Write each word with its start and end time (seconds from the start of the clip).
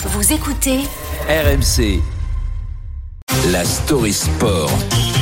Vous 0.00 0.32
écoutez 0.32 0.78
RMC. 1.28 2.00
La 3.50 3.64
story 3.64 4.12
sport. 4.12 4.70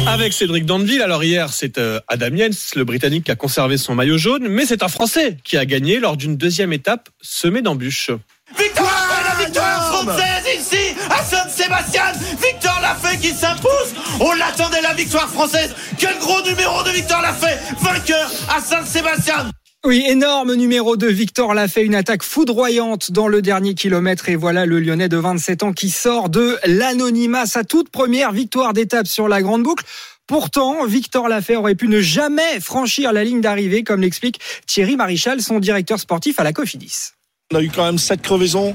Avec 0.06 0.34
Cédric 0.34 0.66
Danville. 0.66 1.00
Alors 1.00 1.24
hier, 1.24 1.50
c'est 1.50 1.78
euh, 1.78 1.98
Adam 2.08 2.36
Jens, 2.36 2.74
le 2.74 2.84
Britannique, 2.84 3.24
qui 3.24 3.30
a 3.30 3.36
conservé 3.36 3.78
son 3.78 3.94
maillot 3.94 4.18
jaune, 4.18 4.48
mais 4.48 4.66
c'est 4.66 4.82
un 4.82 4.88
Français 4.88 5.38
qui 5.44 5.56
a 5.56 5.64
gagné 5.64 5.98
lors 5.98 6.18
d'une 6.18 6.36
deuxième 6.36 6.74
étape 6.74 7.08
semée 7.22 7.62
d'embûches. 7.62 8.10
Victoire 8.58 9.24
la 9.26 9.44
victoire 9.44 9.94
française 9.94 10.44
ici 10.58 10.94
à 11.10 11.24
Saint-Sébastien 11.24 12.12
Victor 12.40 12.78
Lafay 12.80 13.16
qui 13.18 13.32
s'impose 13.32 13.94
On 14.20 14.32
l'attendait 14.34 14.82
la 14.82 14.94
victoire 14.94 15.28
française 15.28 15.74
Quel 15.98 16.16
gros 16.18 16.42
numéro 16.42 16.82
de 16.84 16.90
Victor 16.90 17.20
Lafay 17.22 17.58
Vainqueur 17.80 18.30
à 18.54 18.60
Saint-Sébastien 18.60 19.50
oui, 19.86 20.04
énorme 20.08 20.54
numéro 20.56 20.96
de 20.96 21.06
Victor 21.06 21.54
l'a 21.54 21.68
fait 21.68 21.84
une 21.84 21.94
attaque 21.94 22.24
foudroyante 22.24 23.12
dans 23.12 23.28
le 23.28 23.40
dernier 23.40 23.74
kilomètre 23.74 24.28
et 24.28 24.34
voilà 24.34 24.66
le 24.66 24.80
Lyonnais 24.80 25.08
de 25.08 25.16
27 25.16 25.62
ans 25.62 25.72
qui 25.72 25.90
sort 25.90 26.28
de 26.28 26.58
l'anonymat, 26.66 27.46
sa 27.46 27.62
toute 27.62 27.88
première 27.90 28.32
victoire 28.32 28.72
d'étape 28.72 29.06
sur 29.06 29.28
la 29.28 29.42
grande 29.42 29.62
boucle. 29.62 29.84
Pourtant, 30.26 30.84
Victor 30.86 31.28
Lafay 31.28 31.54
aurait 31.54 31.76
pu 31.76 31.86
ne 31.86 32.00
jamais 32.00 32.58
franchir 32.58 33.12
la 33.12 33.22
ligne 33.22 33.40
d'arrivée, 33.40 33.84
comme 33.84 34.00
l'explique 34.00 34.40
Thierry 34.66 34.96
Marichal, 34.96 35.40
son 35.40 35.60
directeur 35.60 36.00
sportif 36.00 36.40
à 36.40 36.42
la 36.42 36.52
Cofidis. 36.52 37.12
On 37.52 37.56
a 37.58 37.62
eu 37.62 37.70
quand 37.70 37.84
même 37.84 37.98
sept 37.98 38.22
crevaisons. 38.22 38.74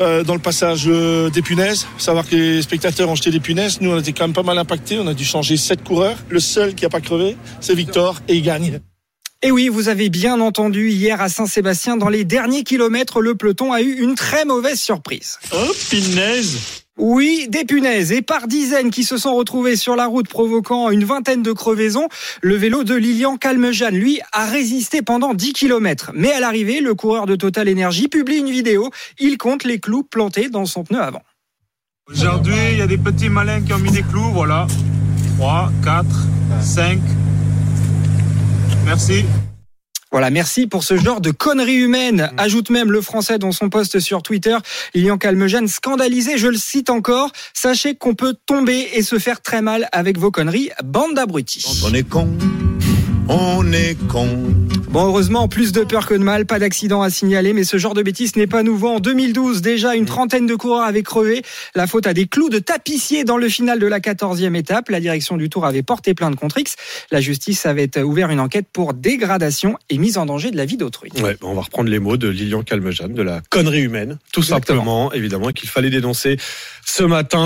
euh, 0.00 0.22
dans 0.22 0.34
le 0.34 0.40
passage 0.40 0.84
euh, 0.86 1.30
des 1.30 1.42
punaises, 1.42 1.88
savoir 1.98 2.28
que 2.28 2.36
les 2.36 2.62
spectateurs 2.62 3.08
ont 3.08 3.16
jeté 3.16 3.32
des 3.32 3.40
punaises. 3.40 3.80
Nous, 3.80 3.90
on 3.90 3.98
était 3.98 4.12
quand 4.12 4.24
même 4.24 4.34
pas 4.34 4.44
mal 4.44 4.56
impactés. 4.56 5.00
On 5.00 5.08
a 5.08 5.14
dû 5.14 5.24
changer 5.24 5.56
sept 5.56 5.82
coureurs. 5.82 6.18
Le 6.28 6.38
seul 6.38 6.76
qui 6.76 6.84
a 6.84 6.88
pas 6.88 7.00
crevé, 7.00 7.36
c'est 7.60 7.74
Victor 7.74 8.20
et 8.28 8.36
il 8.36 8.42
gagne. 8.42 8.78
Et 9.40 9.52
oui, 9.52 9.68
vous 9.68 9.88
avez 9.88 10.08
bien 10.08 10.40
entendu, 10.40 10.90
hier 10.90 11.20
à 11.20 11.28
Saint-Sébastien, 11.28 11.96
dans 11.96 12.08
les 12.08 12.24
derniers 12.24 12.64
kilomètres, 12.64 13.20
le 13.20 13.36
peloton 13.36 13.72
a 13.72 13.82
eu 13.82 13.92
une 13.92 14.16
très 14.16 14.44
mauvaise 14.44 14.80
surprise. 14.80 15.38
Oh, 15.54 15.72
pinaise 15.90 16.82
Oui, 16.96 17.46
des 17.48 17.64
punaises 17.64 18.10
et 18.10 18.20
par 18.20 18.48
dizaines 18.48 18.90
qui 18.90 19.04
se 19.04 19.16
sont 19.16 19.36
retrouvées 19.36 19.76
sur 19.76 19.94
la 19.94 20.06
route 20.06 20.26
provoquant 20.26 20.90
une 20.90 21.04
vingtaine 21.04 21.44
de 21.44 21.52
crevaisons. 21.52 22.08
Le 22.42 22.56
vélo 22.56 22.82
de 22.82 22.96
Lilian 22.96 23.36
Calmejane, 23.36 23.94
lui, 23.94 24.20
a 24.32 24.46
résisté 24.46 25.02
pendant 25.02 25.34
10 25.34 25.52
km. 25.52 26.10
Mais 26.14 26.32
à 26.32 26.40
l'arrivée, 26.40 26.80
le 26.80 26.96
coureur 26.96 27.26
de 27.26 27.36
Total 27.36 27.70
Energy 27.70 28.08
publie 28.08 28.38
une 28.38 28.50
vidéo. 28.50 28.90
Il 29.20 29.38
compte 29.38 29.62
les 29.62 29.78
clous 29.78 30.02
plantés 30.02 30.48
dans 30.48 30.66
son 30.66 30.82
pneu 30.82 31.00
avant. 31.00 31.22
Aujourd'hui, 32.10 32.56
il 32.72 32.78
y 32.78 32.82
a 32.82 32.88
des 32.88 32.98
petits 32.98 33.28
malins 33.28 33.60
qui 33.60 33.72
ont 33.72 33.78
mis 33.78 33.92
des 33.92 34.02
clous, 34.02 34.32
voilà. 34.32 34.66
3, 35.38 35.70
4, 35.84 36.06
5. 36.60 36.98
Merci. 38.88 39.26
Voilà, 40.10 40.30
merci 40.30 40.66
pour 40.66 40.82
ce 40.82 40.96
genre 40.96 41.20
de 41.20 41.30
conneries 41.30 41.74
humaines. 41.74 42.30
Ajoute 42.38 42.70
même 42.70 42.90
le 42.90 43.02
français 43.02 43.38
dans 43.38 43.52
son 43.52 43.68
post 43.68 44.00
sur 44.00 44.22
Twitter. 44.22 44.56
Lilian 44.94 45.18
Calmejane, 45.18 45.68
scandalisé, 45.68 46.38
je 46.38 46.46
le 46.46 46.56
cite 46.56 46.88
encore. 46.88 47.30
Sachez 47.52 47.96
qu'on 47.96 48.14
peut 48.14 48.34
tomber 48.46 48.88
et 48.94 49.02
se 49.02 49.18
faire 49.18 49.42
très 49.42 49.60
mal 49.60 49.90
avec 49.92 50.16
vos 50.16 50.30
conneries. 50.30 50.70
Bande 50.82 51.12
d'abrutis. 51.12 51.66
On 51.84 51.92
est 51.92 52.08
con 52.08 52.30
On 53.28 53.70
est 53.74 53.98
con 54.08 54.32
Bon, 54.90 55.04
heureusement, 55.04 55.48
plus 55.48 55.72
de 55.72 55.84
peur 55.84 56.06
que 56.06 56.14
de 56.14 56.22
mal, 56.24 56.46
pas 56.46 56.58
d'accident 56.58 57.02
à 57.02 57.10
signaler, 57.10 57.52
mais 57.52 57.62
ce 57.64 57.76
genre 57.76 57.92
de 57.92 58.02
bêtises 58.02 58.36
n'est 58.36 58.46
pas 58.46 58.62
nouveau. 58.62 58.88
En 58.88 59.00
2012, 59.00 59.60
déjà, 59.60 59.94
une 59.94 60.06
trentaine 60.06 60.46
de 60.46 60.54
coureurs 60.54 60.84
avaient 60.84 61.02
crevé. 61.02 61.42
La 61.74 61.86
faute 61.86 62.06
à 62.06 62.14
des 62.14 62.26
clous 62.26 62.48
de 62.48 62.58
tapissier 62.58 63.24
dans 63.24 63.36
le 63.36 63.50
final 63.50 63.78
de 63.80 63.86
la 63.86 64.00
14e 64.00 64.54
étape. 64.56 64.88
La 64.88 64.98
direction 65.00 65.36
du 65.36 65.50
Tour 65.50 65.66
avait 65.66 65.82
porté 65.82 66.14
plainte 66.14 66.36
contre 66.36 66.56
X. 66.56 66.76
La 67.10 67.20
justice 67.20 67.66
avait 67.66 67.98
ouvert 67.98 68.30
une 68.30 68.40
enquête 68.40 68.64
pour 68.72 68.94
dégradation 68.94 69.76
et 69.90 69.98
mise 69.98 70.16
en 70.16 70.24
danger 70.24 70.50
de 70.50 70.56
la 70.56 70.64
vie 70.64 70.78
d'autrui. 70.78 71.10
Ouais, 71.22 71.36
on 71.42 71.52
va 71.52 71.60
reprendre 71.60 71.90
les 71.90 71.98
mots 71.98 72.16
de 72.16 72.28
Lilian 72.28 72.62
Calmejane, 72.62 73.12
de 73.12 73.22
la 73.22 73.42
connerie 73.50 73.82
humaine, 73.82 74.16
tout 74.32 74.40
Exactement. 74.40 74.78
simplement, 74.78 75.12
évidemment, 75.12 75.50
qu'il 75.52 75.68
fallait 75.68 75.90
dénoncer 75.90 76.38
ce 76.86 77.02
matin. 77.02 77.38